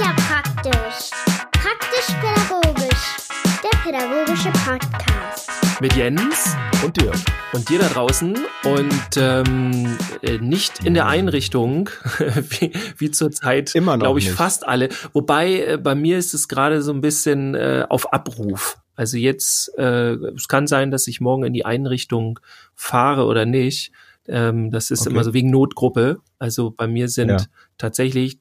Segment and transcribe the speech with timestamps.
[0.00, 1.10] ja praktisch.
[1.52, 3.16] Praktisch-pädagogisch.
[3.62, 5.50] Der pädagogische Podcast.
[5.80, 7.12] Mit Jens Und dir.
[7.52, 13.96] und dir da draußen und ähm, äh, nicht in der Einrichtung, wie, wie zurzeit, Immer
[13.96, 14.36] noch glaube ich, nicht.
[14.36, 14.88] fast alle.
[15.12, 18.78] Wobei äh, bei mir ist es gerade so ein bisschen äh, auf Abruf.
[18.96, 22.38] Also jetzt, äh, es kann sein, dass ich morgen in die Einrichtung
[22.74, 23.92] fahre oder nicht.
[24.28, 25.10] Ähm, das ist Okay.
[25.10, 26.18] immer so wegen Notgruppe.
[26.38, 27.38] Also bei mir sind Ja.
[27.78, 28.39] tatsächlich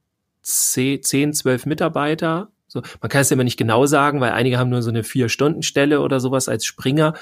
[0.50, 2.50] zehn, zehn, zwölf Mitarbeiter.
[2.68, 5.04] So, man kann es ja immer nicht genau sagen, weil einige haben nur so eine
[5.04, 7.14] Vier-Stunden-Stelle oder sowas als Springer.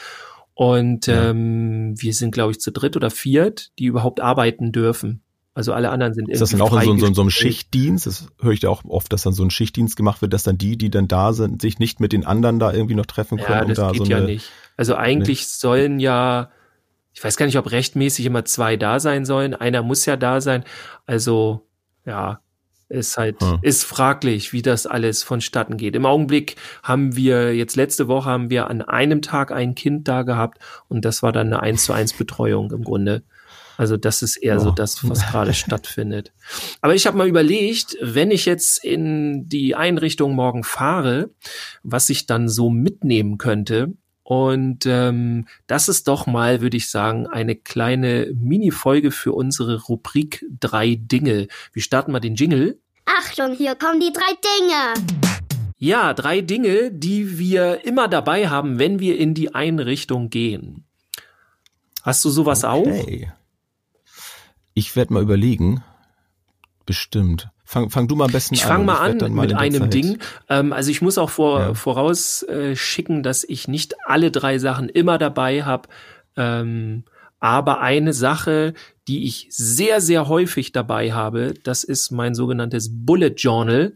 [0.53, 1.30] Und Ja.
[1.30, 5.22] ähm, wir sind, glaube ich, zu dritt oder viert, die überhaupt arbeiten dürfen.
[5.53, 7.30] Also alle anderen sind Ist das dann auch in so, so, so einem.
[7.31, 8.05] Schichtdienst?
[8.05, 10.58] Das höre ich ja auch oft, dass dann so ein Schichtdienst gemacht wird, dass dann
[10.58, 13.62] die, die dann da sind, sich nicht mit den anderen da irgendwie noch treffen können.
[13.62, 14.52] Ja, das da geht so ja eine, nicht.
[14.75, 16.52] Also eigentlich sollen ja,
[17.12, 19.55] ich weiß gar nicht, ob rechtmäßig immer zwei da sein sollen.
[19.55, 20.64] Einer muss ja da sein.
[21.08, 21.67] Also
[22.05, 22.39] ja,
[22.90, 23.59] ist halt, Hm.
[23.62, 25.95] ist fraglich, wie das alles vonstatten geht.
[25.95, 30.23] Im Augenblick haben wir, jetzt letzte Woche haben wir an einem Tag ein Kind da
[30.23, 33.23] gehabt und das war dann eine 1 zu 1 Betreuung im Grunde.
[33.78, 34.73] Also das ist eher so Oh.
[34.73, 36.31] das, was gerade stattfindet.
[36.81, 41.30] Aber ich habe mal überlegt, wenn ich jetzt in die Einrichtung morgen fahre,
[41.83, 43.94] was ich dann so mitnehmen könnte.
[44.23, 50.44] Und ähm, das ist doch mal, würde ich sagen, eine kleine Mini-Folge für unsere Rubrik
[50.59, 51.48] drei Dinge.
[51.72, 52.80] Wir starten mal den Jingle.
[53.08, 55.08] Achtung, hier kommen die drei Dinge.
[55.77, 60.86] Ja, drei Dinge, die wir immer dabei haben, wenn wir in die Einrichtung gehen.
[62.03, 62.86] Hast du sowas auch?
[62.86, 63.31] Okay.
[64.73, 65.83] Ich werde mal überlegen.
[66.86, 67.49] Bestimmt.
[67.64, 68.67] Fang, fang du mal am besten Ich an.
[68.69, 68.81] fange
[69.25, 70.19] und mal an mit einem Zeit- Ding.
[70.49, 71.73] Ähm, also ich muss auch vor, Ja.
[71.73, 75.89] vorausschicken, äh, schicken, dass ich nicht alle drei Sachen immer dabei habe.
[76.38, 77.03] Ähm,
[77.39, 78.73] aber eine Sache,
[79.07, 83.93] die ich sehr, sehr häufig dabei habe, das ist mein sogenanntes Bullet Journal.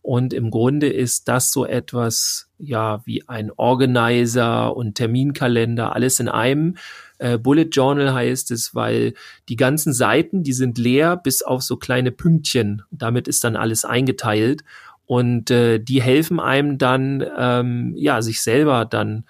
[0.00, 6.28] Und im Grunde ist das so etwas, ja, wie ein Organizer und Terminkalender, alles in
[6.28, 6.76] einem.
[7.18, 9.14] Äh, Bullet Journal heißt es, weil
[9.48, 12.82] die ganzen Seiten, die sind leer bis auf so kleine Pünktchen.
[12.90, 14.62] Damit ist dann alles eingeteilt.
[15.06, 19.24] Und äh, die helfen einem dann, ähm, ja, sich selber dann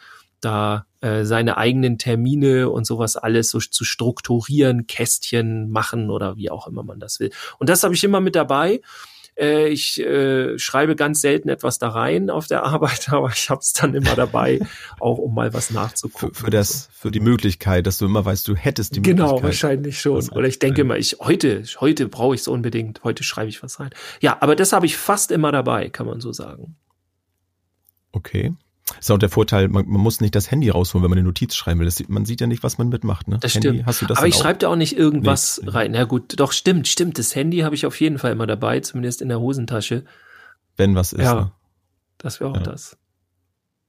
[0.45, 6.51] da äh, seine eigenen Termine und sowas alles so zu strukturieren, Kästchen machen oder wie
[6.51, 7.31] auch immer man das will.
[7.59, 8.81] Und das habe ich immer mit dabei.
[9.37, 13.61] Äh, ich äh, schreibe ganz selten etwas da rein auf der Arbeit, aber ich habe
[13.61, 14.61] es dann immer dabei,
[15.01, 16.35] auch um mal was Für, nachzugucken.
[16.35, 19.45] für das, für die Möglichkeit, dass du immer weißt, du hättest die Genau, Möglichkeit.
[19.45, 20.29] wahrscheinlich schon.
[20.31, 23.03] Oder ich denke mal, ich heute, heute brauche ich es unbedingt.
[23.03, 23.91] Heute schreibe ich was rein.
[24.21, 26.77] Ja, aber das habe ich fast immer dabei, kann man so sagen.
[28.13, 28.55] Okay.
[29.01, 31.55] Ist auch der Vorteil, man, man muss nicht das Handy rausholen, wenn man eine Notiz
[31.55, 31.87] schreiben will.
[31.87, 33.29] Das, sieht- man sieht ja nicht, was man mitmacht.
[33.29, 33.39] Ne?
[33.41, 33.87] Das Handy, stimmt.
[33.87, 35.71] Hast du das aber ich schreibe da auch nicht irgendwas Nee.
[35.71, 35.93] rein.
[35.93, 37.19] Na gut, doch stimmt, stimmt.
[37.19, 40.05] Das Handy habe ich auf jeden Fall immer dabei, zumindest in der Hosentasche.
[40.77, 41.23] wenn was ist.
[41.23, 41.35] Ja.
[41.35, 41.53] Ne?
[42.19, 42.63] Das wäre auch Ja.
[42.63, 42.97] das.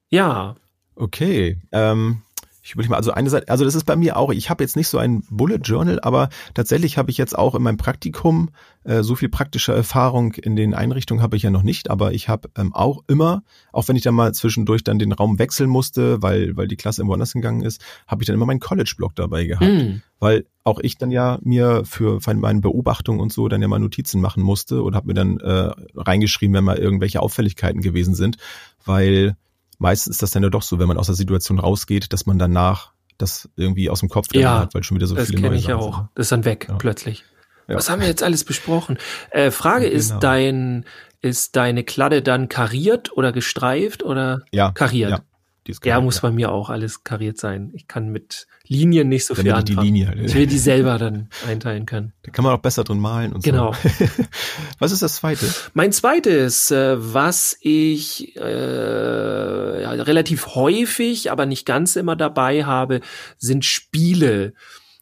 [0.09, 0.55] Ja,
[0.97, 1.59] Okay.
[1.73, 2.21] Ähm,
[2.65, 4.75] ich überlege mal, also eine Seite, also das ist bei mir auch, ich habe jetzt
[4.75, 8.49] nicht so ein Bullet Journal, aber tatsächlich habe ich jetzt auch in meinem Praktikum
[8.85, 12.27] äh, so viel praktische Erfahrung in den Einrichtungen habe ich ja noch nicht, aber ich
[12.27, 16.23] habe ähm, auch immer, auch wenn ich dann mal zwischendurch dann den Raum wechseln musste,
[16.23, 19.45] weil, weil die Klasse irgendwo anders gegangen ist, habe ich dann immer meinen College-Blog dabei
[19.45, 19.65] gehabt.
[19.65, 20.01] hm.
[20.19, 24.21] weil auch ich dann ja mir für meine Beobachtung und so dann ja mal Notizen
[24.21, 28.37] machen musste und habe mir dann äh, reingeschrieben, wenn mal irgendwelche Auffälligkeiten gewesen sind,
[28.85, 29.35] weil
[29.77, 32.37] meistens ist das dann ja doch so, wenn man aus der Situation rausgeht, dass man
[32.39, 35.49] danach das irgendwie aus dem Kopf Ja, hat, weil schon wieder so das viele kenne
[35.51, 35.95] neue ich ja auch.
[35.97, 36.09] sind.
[36.15, 36.75] Das ist dann weg, Ja.
[36.75, 37.23] plötzlich.
[37.67, 37.75] Ja.
[37.77, 38.97] Was haben wir jetzt alles besprochen?
[39.31, 40.19] Äh, Frage ist Genau.
[40.19, 40.85] dein,
[41.21, 45.11] ist deine Kladde dann kariert oder gestreift oder Ja, kariert?
[45.11, 45.19] ja.
[45.67, 47.71] Die Ja, muss bei mir auch alles kariert sein.
[47.73, 49.85] Ich kann mit Linien nicht so viel Damit die anfangen.
[49.87, 50.19] Linie halt.
[50.21, 52.13] Ich will die selber dann einteilen können.
[52.23, 53.73] Da kann man auch besser drin malen und Genau.
[53.73, 53.89] so.
[54.79, 55.47] Was ist das zweite?
[55.73, 63.01] Mein zweites, äh, was ich äh, ja, relativ häufig, aber nicht ganz immer dabei habe,
[63.37, 64.53] sind Spiele,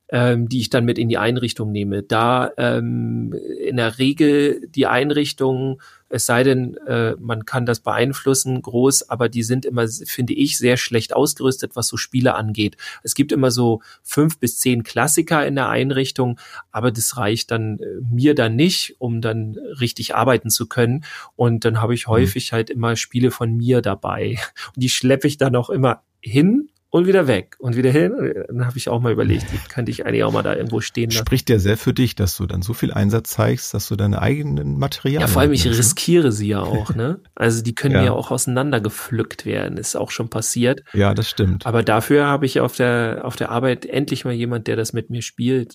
[0.09, 2.03] ähm, die ich dann mit in die Einrichtung nehme.
[2.03, 5.81] Da ähm, in der Regel die Einrichtung,
[6.13, 10.59] es sei denn, äh, man kann das beeinflussen, groß, aber die sind immer, finde ich,
[10.59, 12.77] sehr schlecht ausgerüstet, was so Spiele angeht.
[13.01, 16.39] Es gibt immer so fünf bis zehn Klassiker in der Einrichtung,
[16.71, 21.03] aber das reicht dann äh, mir dann nicht, um dann richtig arbeiten zu können.
[21.35, 24.37] Und dann habe ich häufig halt immer Spiele von mir dabei.
[24.75, 28.13] Und die schleppe ich dann auch immer hin und wieder weg und wieder hin.
[28.49, 31.25] Dann habe ich auch mal überlegt, könnte ich eigentlich auch mal da irgendwo stehen lassen.
[31.25, 34.21] Spricht ja sehr für dich, dass du dann so viel Einsatz zeigst, dass du deine
[34.21, 35.21] eigenen Materialien.
[35.21, 35.75] Ja, vor allem ich ne?
[35.75, 37.19] riskiere sie ja auch, ne?
[37.33, 38.03] Also die können Ja.
[38.03, 40.83] ja auch auseinandergepflückt werden, ist auch schon passiert.
[40.93, 41.65] Ja, das stimmt.
[41.65, 45.09] Aber dafür habe ich auf der auf der Arbeit endlich mal jemand, der das mit
[45.09, 45.73] mir spielt.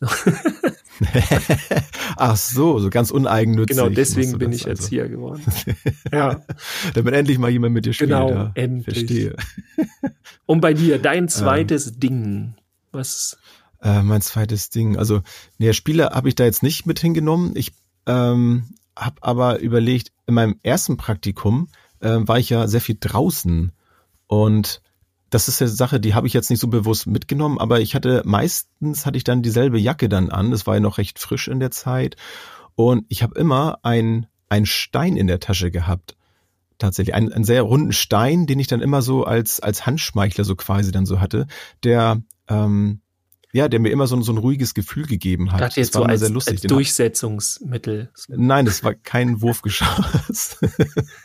[2.17, 3.77] Ach so, so ganz uneigennützig.
[3.77, 4.83] genau, deswegen bin ich also.
[4.83, 5.43] Erzieher geworden.
[6.13, 6.43] ja.
[6.95, 8.11] Damit endlich mal jemand mit dir spielt.
[8.11, 8.53] Genau, ja.
[8.55, 8.99] endlich.
[8.99, 9.37] Verstehe.
[10.49, 11.03] Und bei dir, Ähm.
[11.03, 12.55] dein zweites Ding.
[12.91, 13.37] Was?
[13.83, 14.97] Äh, mein zweites Ding.
[14.97, 15.21] Also,
[15.59, 17.53] nee, Spiele habe ich da jetzt nicht mit hingenommen.
[17.55, 17.75] Ich
[18.07, 18.65] ähm,
[18.97, 21.69] habe aber überlegt, in meinem ersten Praktikum
[22.01, 23.73] äh, war ich ja sehr viel draußen.
[24.27, 24.81] Und
[25.29, 28.23] das ist eine Sache, die habe ich jetzt nicht so bewusst mitgenommen, aber ich hatte
[28.25, 30.51] meistens hatte ich dann dieselbe Jacke dann an.
[30.51, 32.17] Das war ja noch recht frisch in der Zeit.
[32.75, 36.17] Und ich habe immer ein, ein Stein in der Tasche gehabt.
[36.79, 37.15] Tatsächlich.
[37.15, 40.93] Ein, einen sehr runden Stein, den ich dann immer so als, als Handschmeichler so quasi
[40.93, 41.47] dann so hatte,
[41.83, 43.01] der, ähm,
[43.53, 45.61] ja, der mir immer so, ein- so ein ruhiges Gefühl gegeben hat.
[45.61, 46.55] Ich dachte jetzt das war so als, sehr lustig.
[46.55, 48.11] als Durchsetzungsmittel.
[48.29, 50.59] Nein, das war kein Wurfgeschoss.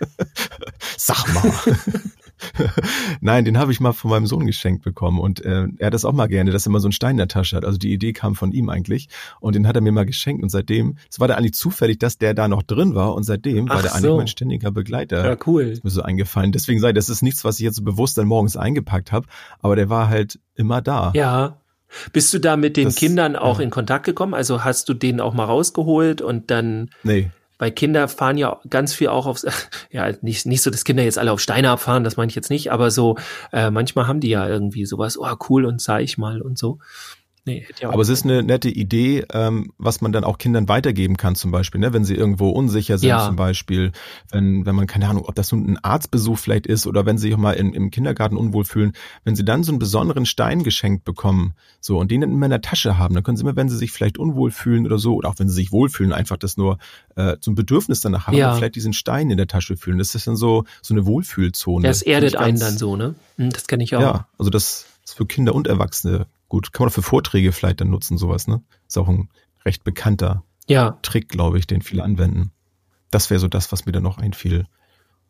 [0.97, 1.51] Sag mal.
[3.21, 6.05] Nein, den habe ich mal von meinem Sohn geschenkt bekommen und äh, er hat das
[6.05, 7.65] auch mal gerne, dass er immer so einen Stein in der Tasche hat.
[7.65, 9.09] Also die Idee kam von ihm eigentlich
[9.39, 12.17] und den hat er mir mal geschenkt und seitdem, es war da eigentlich zufällig, dass
[12.17, 14.17] der da noch drin war und seitdem war Ach der eigentlich so.
[14.17, 15.25] mein ständiger Begleiter.
[15.25, 15.63] Ja, cool.
[15.63, 16.51] Ist mir so eingefallen.
[16.51, 19.27] Deswegen sei, das ist nichts, was ich jetzt so bewusst dann morgens eingepackt habe,
[19.61, 21.11] aber der war halt immer da.
[21.15, 21.57] Ja.
[22.11, 23.65] Bist du da mit den Das- Kindern auch ja.
[23.65, 24.33] in Kontakt gekommen?
[24.33, 27.29] Also hast du den auch mal rausgeholt und dann, Nee.
[27.63, 29.45] Weil Kinder fahren ja ganz viel auch aufs,
[29.89, 32.49] ja, nicht, nicht so, dass Kinder jetzt alle auf Steine abfahren, das meine ich jetzt
[32.49, 33.17] nicht, aber so,
[33.53, 36.79] äh, manchmal haben die ja irgendwie sowas, oh cool und zeig mal und so.
[37.45, 41.35] Nee, Aber es ist eine nette Idee, ähm, was man dann auch Kindern weitergeben kann,
[41.35, 41.91] zum Beispiel, ne?
[41.91, 43.25] wenn sie irgendwo unsicher sind, Ja.
[43.25, 43.91] zum Beispiel,
[44.31, 47.23] wenn, wenn man, keine Ahnung, ob das nun ein Arztbesuch vielleicht ist oder wenn sie
[47.27, 48.93] sich auch mal in, im Kindergarten unwohl fühlen,
[49.25, 52.51] wenn sie dann so einen besonderen Stein geschenkt bekommen, so, und den dann immer in
[52.51, 55.15] der Tasche haben, dann können sie immer, wenn sie sich vielleicht unwohl fühlen oder so,
[55.15, 56.77] oder auch wenn sie sich wohlfühlen, einfach das nur
[57.17, 58.55] äh, ein Bedürfnis danach haben, Ja.
[58.55, 59.97] vielleicht diesen Stein in der Tasche fühlen.
[59.97, 61.85] Das ist dann so, so eine Wohlfühlzone.
[61.85, 63.15] das erdet ich einen ganz- dann so, ne?
[63.37, 64.01] Hm, Das kenne ich auch.
[64.01, 66.71] ja, also das ist für Kinder und Erwachsene gut.
[66.71, 68.61] Kann man auch für Vorträge vielleicht dann nutzen, sowas, ne?
[68.87, 69.29] Ist auch ein
[69.65, 70.99] recht bekannter ja.
[71.01, 72.51] Trick, glaube ich, den viele anwenden.
[73.09, 74.67] Das wäre so das, was mir dann noch einfiel.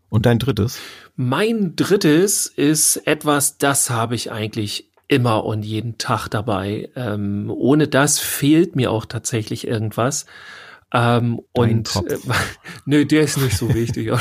[0.09, 0.79] Und dein drittes?
[1.15, 6.89] Mein drittes ist etwas, das habe ich eigentlich immer und jeden Tag dabei.
[6.95, 10.25] Ähm, ohne das fehlt mir auch tatsächlich irgendwas.
[10.95, 12.18] Ähm, und äh,
[12.86, 14.06] nö, der ist nicht so wichtig.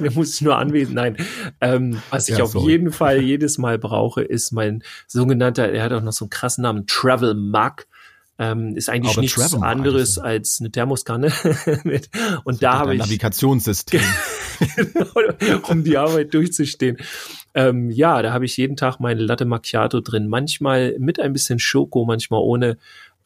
[0.00, 0.96] der muss ich nur anwesend.
[0.96, 1.16] Nein,
[1.60, 2.72] ähm, was ich Ja, auf sorry.
[2.72, 6.62] jeden Fall jedes Mal brauche, ist mein sogenannter, er hat auch noch so einen krassen
[6.62, 7.86] Namen, Travel Mug.
[8.36, 10.22] Ähm, ist eigentlich Aber nichts Travel anderes also.
[10.22, 11.32] als eine Thermoskanne.
[11.84, 12.10] mit,
[12.42, 14.02] und da habe ich Navigationssystem.
[15.68, 16.96] um die Arbeit durchzustehen.
[17.54, 20.26] Ähm, ja, da habe ich jeden Tag meine Latte Macchiato drin.
[20.26, 22.76] Manchmal mit ein bisschen Schoko, manchmal ohne.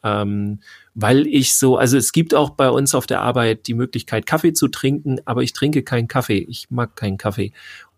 [0.03, 0.59] Ähm,
[0.93, 4.53] weil ich so, also es gibt auch bei uns auf der Arbeit die Möglichkeit, Kaffee
[4.53, 6.45] zu trinken, aber ich trinke keinen Kaffee.
[6.47, 7.51] Ich mag keinen Kaffee.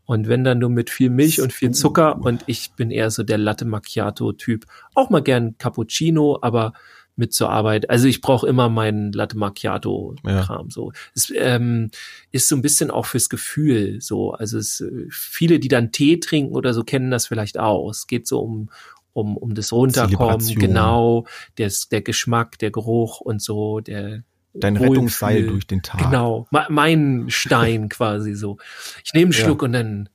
[0.06, 3.24] Und wenn dann nur mit viel Milch und viel Zucker und ich bin eher so
[3.24, 4.66] der Latte Macchiato Typ.
[4.94, 6.74] Auch mal gern Cappuccino, aber
[7.16, 7.90] mit zur Arbeit.
[7.90, 10.92] Also ich brauche immer meinen Latte Macchiato Kram so.
[11.14, 11.92] Es ähm,
[12.32, 14.32] ist so ein bisschen auch fürs Gefühl so.
[14.32, 17.90] Also es, äh, viele, die dann Tee trinken oder so, kennen das vielleicht auch.
[17.90, 18.70] Es geht so um
[19.14, 21.26] um um das Runterkommen, genau,
[21.58, 24.24] der der Geschmack, der Geruch und so, der
[24.54, 24.90] Dein Wohlfühl.
[24.90, 26.02] Rettungsseil durch den Tag.
[26.02, 28.58] Genau, me- mein Stein quasi so.
[29.04, 29.46] Ich nehme einen Ja.
[29.46, 30.10] Schluck und dann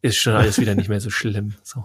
[0.00, 1.54] ist schon alles wieder nicht mehr so schlimm.
[1.62, 1.84] So.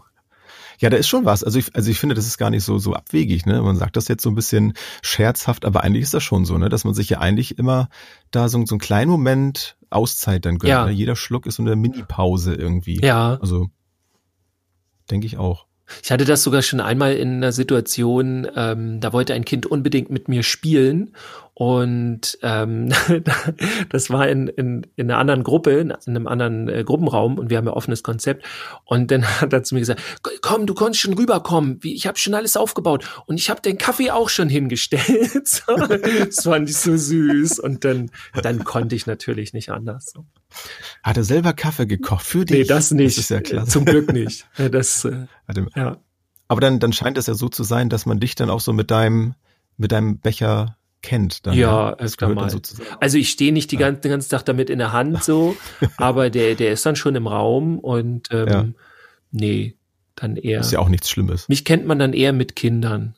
[0.80, 1.44] Ja, da ist schon was.
[1.44, 3.62] Also ich, also ich finde, das ist gar nicht so, so abwegig, ne?
[3.62, 6.69] Man sagt das jetzt so ein bisschen scherzhaft, aber eigentlich ist das schon so, ne?
[6.69, 7.89] Dass man sich ja eigentlich immer
[8.31, 10.70] da so, so einen kleinen Moment Auszeit dann gönnt.
[10.70, 10.86] Ja.
[10.86, 10.91] Ne?
[10.91, 13.00] Jeder Schluck ist so eine Mini-Pause irgendwie.
[13.01, 13.70] Ja, Also,
[15.12, 15.67] denke ich auch.
[16.02, 20.10] Ich hatte das sogar schon einmal in einer Situation, ähm, da wollte ein Kind unbedingt
[20.10, 21.13] mit mir spielen
[21.54, 22.92] und ähm,
[23.90, 27.58] das war in, in, in einer anderen Gruppe, in einem anderen äh, Gruppenraum und wir
[27.58, 28.46] haben ja offenes Konzept
[28.86, 30.02] und dann hat er zu mir gesagt,
[30.42, 33.78] komm, du konntest schon rüberkommen, Wie, ich habe schon alles aufgebaut und ich habe den
[33.78, 35.63] Kaffee auch schon hingestellt.
[36.24, 38.12] Das fand ich so süß und dann,
[38.42, 40.13] dann konnte ich natürlich nicht anders.
[41.03, 42.57] Hat er selber Kaffee gekocht für dich?
[42.60, 43.17] Nee, das nicht.
[43.17, 43.72] Das ist ja klasse.
[43.72, 44.45] Zum Glück nicht.
[44.72, 45.25] Das, äh,
[45.75, 45.98] ja.
[46.48, 48.74] Aber dann, dann scheint es ja so zu sein, dass man dich dann auch so
[48.74, 49.33] mit deinem,
[49.77, 51.45] mit deinem Becher kennt.
[51.45, 51.95] Dann, Ja, ne?
[51.98, 52.51] gehört dann mal.
[53.00, 55.55] Also ich stehe nicht die ganze, den ganzen Tag damit in der Hand so,
[55.98, 58.65] aber der, der ist dann schon im Raum und ähm, Ja.
[59.31, 59.75] nee,
[60.15, 60.60] dann eher.
[60.60, 61.50] Ist ja auch nichts Schlimmes.
[61.50, 63.15] Mich kennt man dann eher mit Kindern.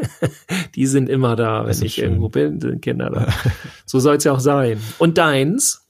[0.74, 2.04] die sind immer da, Das wenn ich schön.
[2.04, 3.28] irgendwo bin, sind Kinder da.
[3.86, 4.80] so soll es ja auch sein.
[4.98, 5.81] Und deins?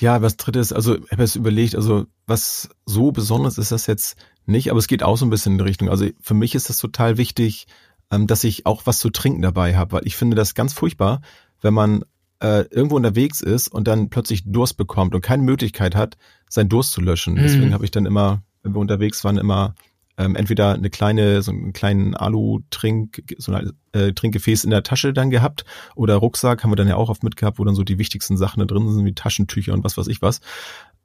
[0.00, 4.16] Ja, was drittes, also ich habe jetzt überlegt, also was so besonders ist das jetzt
[4.46, 5.90] nicht, aber es geht auch so ein bisschen in die Richtung.
[5.90, 7.66] Also für mich ist das total wichtig,
[8.10, 11.20] ähm, dass ich auch was zu trinken dabei habe, weil ich finde das ganz furchtbar,
[11.60, 12.04] wenn man
[12.40, 16.16] äh, irgendwo unterwegs ist und dann plötzlich Durst bekommt und keine Möglichkeit hat,
[16.48, 17.34] seinen Durst zu löschen.
[17.34, 17.42] Mhm.
[17.42, 19.74] Deswegen habe ich dann immer, wenn wir unterwegs waren, immer
[20.20, 25.14] ähm, entweder eine kleine, so einen kleinen Alu-Trink, so ein äh, Trinkgefäß in der Tasche
[25.14, 25.64] dann gehabt
[25.96, 28.60] oder Rucksack haben wir dann ja auch oft mitgehabt, wo dann so die wichtigsten Sachen
[28.60, 30.40] da drin sind, wie Taschentücher und was weiß ich was.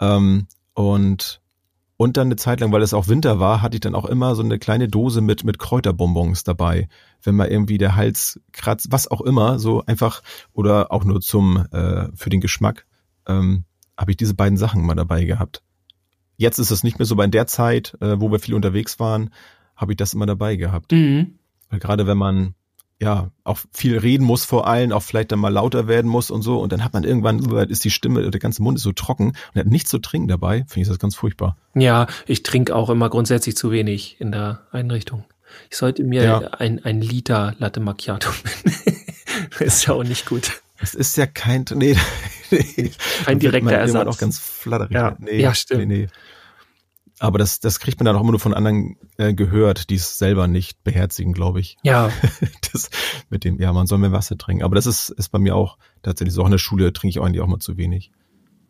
[0.02, 1.42] Ähm, und
[1.98, 4.36] und dann eine Zeit lang, weil es auch Winter war, hatte ich dann auch immer
[4.36, 6.90] so eine kleine Dose mit, mit Kräuterbonbons dabei.
[7.24, 11.66] Wenn mal irgendwie der Hals kratzt, was auch immer, so einfach, oder auch nur zum,
[11.72, 12.86] äh, für den Geschmack,
[13.28, 13.64] ähm,
[13.98, 15.64] habe ich diese beiden Sachen mal dabei gehabt.
[16.38, 19.32] Jetzt ist es nicht mehr so, bei der Zeit, äh, wo wir viel unterwegs waren,
[19.76, 20.92] habe ich das immer dabei gehabt.
[20.92, 21.40] Mhm.
[21.70, 22.56] Weil gerade wenn man
[23.02, 26.42] ja auch viel reden muss vor allen, auch vielleicht dann mal lauter werden muss und
[26.42, 29.34] so, und dann hat man irgendwann, ist die Stimme, der ganze Mund ist so trocken
[29.54, 31.58] und hat nichts zu trinken dabei, finde ich das ganz furchtbar.
[31.74, 35.26] Ja, ich trinke auch immer grundsätzlich zu wenig in der Einrichtung.
[35.70, 36.40] Ich sollte mir ja.
[36.40, 38.30] ein, ein Liter Latte Macchiato
[39.60, 40.62] das ist ja auch nicht gut.
[40.78, 41.96] Es ist ja kein, nee,
[42.52, 42.92] nee.
[43.24, 44.08] Kein direkter Ersatz.
[44.08, 44.94] auch ganz flatterig.
[44.94, 45.88] Ja, nee, ja stimmt.
[45.88, 46.08] Nee, nee.
[47.20, 50.18] Aber das, das kriegt man dann auch immer nur von anderen äh, gehört, die es
[50.18, 51.78] selber nicht beherzigen, glaube ich.
[51.82, 52.12] Ja.
[52.74, 52.90] das
[53.30, 54.64] mit dem, ja, man soll mehr Wasser trinken.
[54.64, 56.42] Aber das ist, ist bei mir auch tatsächlich so.
[56.42, 58.12] Auch in der Schule trinke ich eigentlich auch mal zu wenig.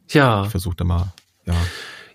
[0.09, 0.45] Ja.
[0.45, 1.13] Ich versuche da mal,
[1.45, 1.55] ja.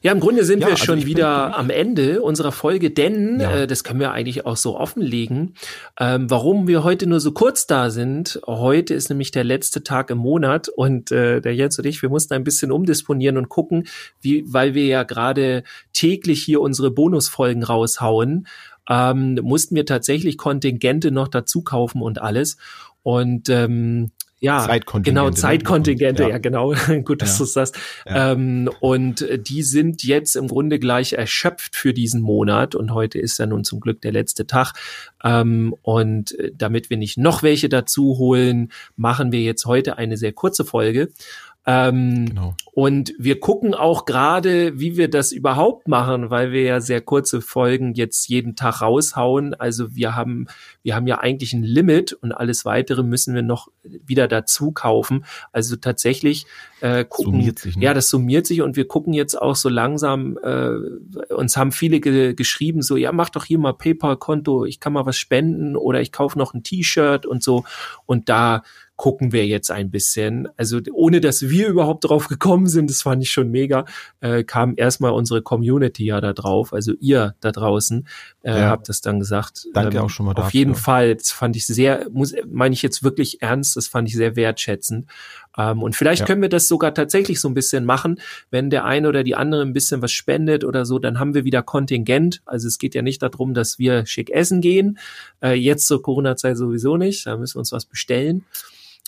[0.03, 3.55] Ja, im Grunde sind ja, wir also schon wieder am Ende unserer Folge, denn ja.
[3.55, 5.55] äh, das können wir eigentlich auch so offenlegen.
[5.99, 10.11] Ähm, warum wir heute nur so kurz da sind, heute ist nämlich der letzte Tag
[10.11, 13.89] im Monat und äh, der Jens und ich, wir mussten ein bisschen umdisponieren und gucken,
[14.23, 18.47] wie, weil wir ja gerade täglich hier unsere Bonusfolgen raushauen,
[18.89, 22.57] ähm, mussten wir tatsächlich Kontingente noch dazu kaufen und alles.
[23.03, 25.21] Und ähm, ja, Zeitkontingente.
[25.21, 25.37] Genau, ne?
[25.37, 26.73] Zeitkontingente, ja, ja genau.
[27.05, 27.39] Gut, dass ja.
[27.39, 27.79] du es sagst.
[28.07, 28.33] Ja.
[28.33, 32.75] Ähm, und die sind jetzt im Grunde gleich erschöpft für diesen Monat.
[32.75, 34.73] Und heute ist ja nun zum Glück der letzte Tag.
[35.23, 40.33] Ähm, und damit wir nicht noch welche dazu holen, machen wir jetzt heute eine sehr
[40.33, 41.11] kurze Folge.
[41.67, 42.55] Ähm, genau.
[42.73, 47.43] Und wir gucken auch gerade, wie wir das überhaupt machen, weil wir ja sehr kurze
[47.43, 49.55] Folgen jetzt jeden Tag raushauen.
[49.55, 50.47] Also wir haben,
[50.83, 55.27] wir haben ja eigentlich ein Limit und alles weitere müssen wir noch wieder dazu kaufen.
[55.53, 56.47] Also tatsächlich
[56.81, 57.85] äh, gucken, summiert sich, ne?
[57.85, 62.01] ja, das summiert sich und wir gucken jetzt auch so langsam, äh, uns haben viele
[62.01, 66.01] ge geschrieben, so, ja, mach doch hier mal PayPal-Konto, ich kann mal was spenden oder
[66.01, 67.65] ich kaufe noch ein T-Shirt und so.
[68.07, 68.63] Und da
[69.01, 70.47] gucken wir jetzt ein bisschen.
[70.59, 73.87] Also ohne dass wir überhaupt drauf gekommen sind, das fand ich schon mega,
[74.21, 78.07] äh, kam erstmal unsere Community ja da drauf, also ihr da draußen,
[78.43, 78.69] äh, ja.
[78.69, 79.69] habt das dann gesagt.
[79.73, 80.49] Danke ähm, auch schon mal dafür.
[80.49, 84.07] Auf jeden Fall, das fand ich sehr, muss, meine ich jetzt wirklich ernst, das fand
[84.07, 85.07] ich sehr wertschätzend.
[85.57, 86.27] Ähm, und vielleicht ja.
[86.27, 89.63] können wir das sogar tatsächlich so ein bisschen machen, wenn der eine oder die andere
[89.63, 92.43] ein bisschen was spendet oder so, dann haben wir wieder Kontingent.
[92.45, 94.99] Also es geht ja nicht darum, dass wir schick essen gehen,
[95.43, 98.45] äh, jetzt zur Corona-Zeit sowieso nicht, da müssen wir uns was bestellen.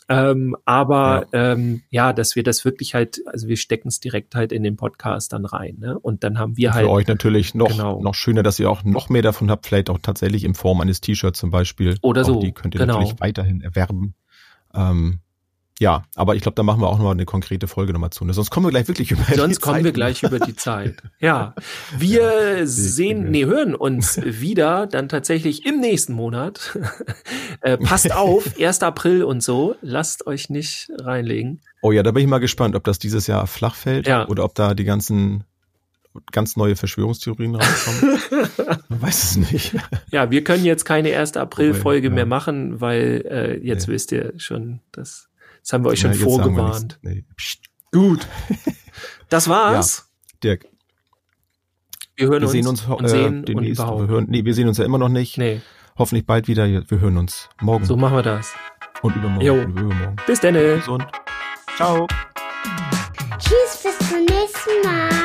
[0.08, 1.52] Ähm, aber ja.
[1.52, 4.76] Ähm, ja, dass wir das wirklich halt, also wir stecken es direkt halt in den
[4.76, 5.76] Podcast dann rein.
[5.78, 5.98] Ne?
[5.98, 6.86] Und dann haben wir Für halt.
[6.86, 8.00] Für euch natürlich noch, genau.
[8.00, 11.00] noch schöner, dass ihr auch noch mehr davon habt, vielleicht auch tatsächlich in Form eines
[11.00, 11.96] T-Shirts zum Beispiel.
[12.02, 12.36] Oder so.
[12.36, 12.94] Auch die könnt ihr genau.
[12.94, 14.14] natürlich weiterhin erwerben.
[14.74, 15.20] Ähm,
[15.80, 18.24] ja, aber ich glaube, da machen wir auch noch mal eine konkrete Folge nochmal zu.
[18.24, 18.34] Ne?
[18.34, 19.84] Sonst kommen wir gleich wirklich über Sonst die Sonst kommen Zeit.
[19.84, 21.02] wir gleich über die Zeit.
[21.18, 21.54] Ja,
[21.96, 26.78] wir ja, sehen, nee, hören uns wieder dann tatsächlich im nächsten Monat.
[27.62, 28.82] äh, passt auf, 1.
[28.82, 29.74] April und so.
[29.82, 31.60] Lasst euch nicht reinlegen.
[31.80, 34.28] Oh ja, da bin ich mal gespannt, ob das dieses Jahr flach fällt ja.
[34.28, 35.44] oder ob da die ganzen
[36.30, 38.20] ganz neue Verschwörungstheorien rauskommen.
[38.88, 39.74] Man weiß es nicht.
[40.10, 41.36] Ja, wir können jetzt keine 1.
[41.36, 42.14] April-Folge ja.
[42.14, 43.94] mehr machen, weil äh, jetzt nee.
[43.94, 45.31] wisst ihr schon, dass
[45.62, 46.98] das haben wir euch schon ja, vorgewarnt.
[47.02, 47.24] Nee.
[47.92, 48.26] Gut.
[49.28, 50.10] Das war's.
[50.28, 50.66] Ja, Dirk.
[52.16, 53.80] Wir hören wir sehen uns, und sehen äh, demnächst.
[53.80, 55.38] Und wir hören, nee, wir sehen uns ja immer noch nicht.
[55.38, 55.62] Nee.
[55.96, 56.66] Hoffentlich bald wieder.
[56.66, 57.84] Wir hören uns morgen.
[57.84, 58.54] So machen wir das.
[59.02, 59.46] Und übermorgen.
[59.46, 59.54] Jo.
[59.54, 60.16] Und übermorgen.
[60.26, 60.54] Bis dann.
[60.54, 61.06] Gesund.
[61.76, 62.06] Ciao.
[63.38, 65.21] Tschüss, bis zum nächsten Mal.